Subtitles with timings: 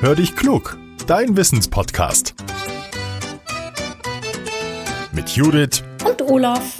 [0.00, 2.36] Hör dich klug, dein Wissenspodcast.
[5.10, 6.76] Mit Judith und Olaf.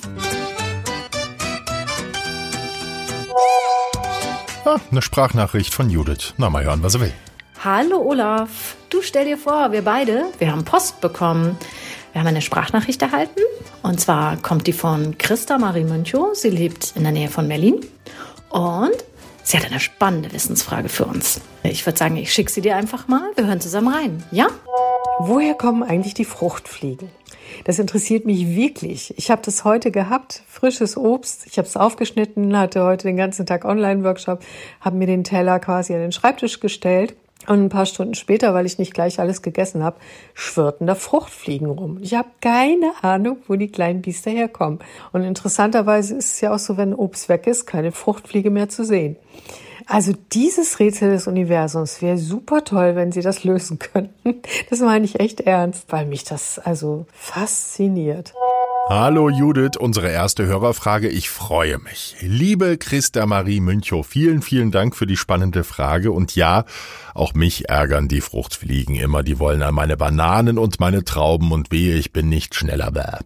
[4.65, 6.35] Ah, eine Sprachnachricht von Judith.
[6.37, 7.13] Na, mal hören, was er will.
[7.65, 11.59] Hallo Olaf, du stell dir vor, wir beide, wir haben Post bekommen.
[12.13, 13.41] Wir haben eine Sprachnachricht erhalten
[13.83, 16.37] und zwar kommt die von Christa Marie Münchow.
[16.37, 17.81] Sie lebt in der Nähe von Berlin
[18.51, 18.95] und
[19.49, 21.41] sie hat eine spannende Wissensfrage für uns.
[21.63, 23.31] Ich würde sagen, ich schicke sie dir einfach mal.
[23.35, 24.49] Wir hören zusammen rein, ja?
[25.21, 27.11] Woher kommen eigentlich die Fruchtfliegen?
[27.65, 29.15] Das interessiert mich wirklich.
[29.17, 31.47] Ich habe das heute gehabt, frisches Obst.
[31.47, 34.45] Ich habe es aufgeschnitten, hatte heute den ganzen Tag Online-Workshop,
[34.81, 37.17] habe mir den Teller quasi an den Schreibtisch gestellt.
[37.49, 39.97] Und ein paar Stunden später, weil ich nicht gleich alles gegessen habe,
[40.35, 41.99] schwirrten da Fruchtfliegen rum.
[42.03, 44.81] Ich habe keine Ahnung, wo die kleinen Biester herkommen.
[45.13, 48.85] Und interessanterweise ist es ja auch so, wenn Obst weg ist, keine Fruchtfliege mehr zu
[48.85, 49.17] sehen.
[49.87, 54.43] Also dieses Rätsel des Universums wäre super toll, wenn Sie das lösen könnten.
[54.69, 58.35] Das meine ich echt ernst, weil mich das also fasziniert.
[58.91, 61.11] Hallo Judith, unsere erste Hörerfrage.
[61.11, 62.17] Ich freue mich.
[62.23, 66.11] Liebe Christa Marie Münchow, vielen, vielen Dank für die spannende Frage.
[66.11, 66.65] Und ja,
[67.13, 69.23] auch mich ärgern die Fruchtfliegen immer.
[69.23, 72.91] Die wollen an meine Bananen und meine Trauben und wehe, ich bin nicht schneller.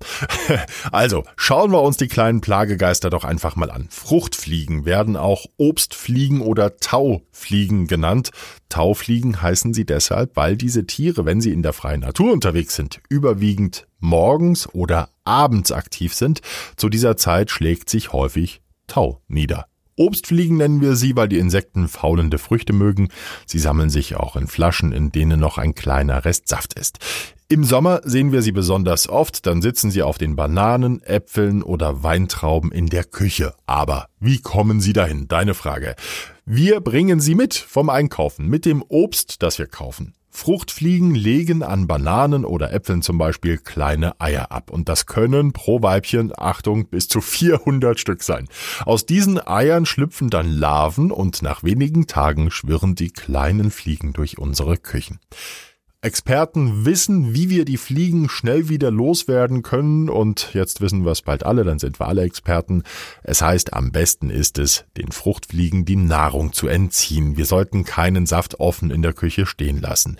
[0.90, 3.86] Also, schauen wir uns die kleinen Plagegeister doch einfach mal an.
[3.88, 8.30] Fruchtfliegen werden auch Obstfliegen oder Taufliegen genannt.
[8.68, 13.00] Taufliegen heißen sie deshalb, weil diese Tiere, wenn sie in der freien Natur unterwegs sind,
[13.08, 16.41] überwiegend morgens oder abends aktiv sind.
[16.77, 19.67] Zu dieser Zeit schlägt sich häufig Tau nieder.
[19.97, 23.08] Obstfliegen nennen wir sie, weil die Insekten faulende Früchte mögen.
[23.47, 26.98] Sie sammeln sich auch in Flaschen, in denen noch ein kleiner Rest Saft ist.
[27.48, 32.03] Im Sommer sehen wir sie besonders oft, dann sitzen sie auf den Bananen, Äpfeln oder
[32.03, 33.55] Weintrauben in der Küche.
[33.67, 35.28] Aber wie kommen sie dahin?
[35.28, 35.95] Deine Frage.
[36.45, 40.15] Wir bringen sie mit vom Einkaufen, mit dem Obst, das wir kaufen.
[40.29, 44.70] Fruchtfliegen legen an Bananen oder Äpfeln zum Beispiel kleine Eier ab.
[44.70, 48.48] Und das können pro Weibchen, Achtung, bis zu 400 Stück sein.
[48.85, 54.39] Aus diesen Eiern schlüpfen dann Larven und nach wenigen Tagen schwirren die kleinen Fliegen durch
[54.39, 55.20] unsere Küchen.
[56.05, 61.23] Experten wissen, wie wir die Fliegen schnell wieder loswerden können und jetzt wissen wir es
[61.23, 62.83] bald alle, dann sind wir alle Experten.
[63.23, 67.36] Es heißt, am besten ist es, den Fruchtfliegen die Nahrung zu entziehen.
[67.36, 70.17] Wir sollten keinen Saft offen in der Küche stehen lassen.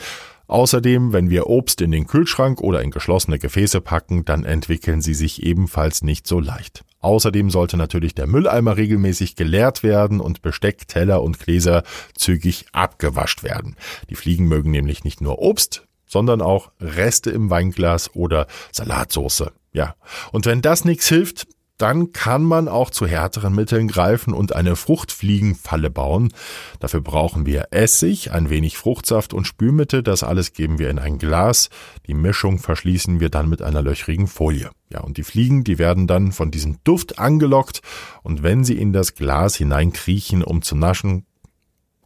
[0.47, 5.15] Außerdem, wenn wir Obst in den Kühlschrank oder in geschlossene Gefäße packen, dann entwickeln sie
[5.15, 6.85] sich ebenfalls nicht so leicht.
[7.03, 11.83] Außerdem sollte natürlich der Mülleimer regelmäßig geleert werden und Besteck, Teller und Gläser
[12.15, 13.77] zügig abgewascht werden.
[14.09, 19.51] Die Fliegen mögen nämlich nicht nur Obst, sondern auch Reste im Weinglas oder Salatsauce.
[19.73, 19.97] Ja.
[20.31, 21.47] Und wenn das nichts hilft,
[21.83, 26.33] dann kann man auch zu härteren Mitteln greifen und eine Fruchtfliegenfalle bauen.
[26.79, 30.05] Dafür brauchen wir Essig, ein wenig Fruchtsaft und Spülmittel.
[30.05, 31.71] Das alles geben wir in ein Glas.
[32.07, 34.71] Die Mischung verschließen wir dann mit einer löchrigen Folie.
[34.91, 37.81] Ja, und die Fliegen, die werden dann von diesem Duft angelockt
[38.23, 41.27] und wenn sie in das Glas hineinkriechen, um zu naschen,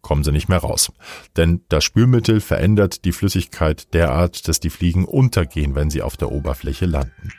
[0.00, 0.90] kommen sie nicht mehr raus.
[1.36, 6.32] Denn das Spülmittel verändert die Flüssigkeit derart, dass die Fliegen untergehen, wenn sie auf der
[6.32, 7.32] Oberfläche landen.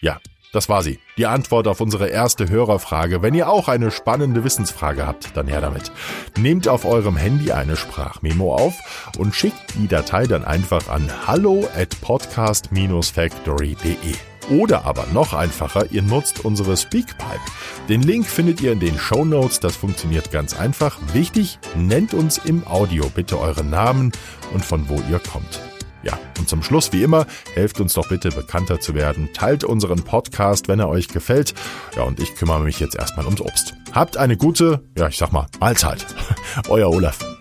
[0.00, 0.20] Ja,
[0.52, 0.98] das war sie.
[1.16, 3.22] Die Antwort auf unsere erste Hörerfrage.
[3.22, 5.92] Wenn ihr auch eine spannende Wissensfrage habt, dann her damit.
[6.36, 8.74] Nehmt auf eurem Handy eine Sprachmemo auf
[9.18, 14.14] und schickt die Datei dann einfach an hallo at podcast-factory.de.
[14.50, 17.40] Oder aber noch einfacher, ihr nutzt unsere Speakpipe.
[17.88, 19.60] Den Link findet ihr in den Show Notes.
[19.60, 20.98] Das funktioniert ganz einfach.
[21.12, 24.12] Wichtig, nennt uns im Audio bitte euren Namen
[24.54, 25.60] und von wo ihr kommt.
[26.02, 30.02] Ja, und zum Schluss wie immer, helft uns doch bitte bekannter zu werden, teilt unseren
[30.04, 31.54] Podcast, wenn er euch gefällt.
[31.96, 33.74] Ja, und ich kümmere mich jetzt erstmal ums Obst.
[33.92, 36.06] Habt eine gute, ja, ich sag mal, Mahlzeit.
[36.68, 37.37] Euer Olaf.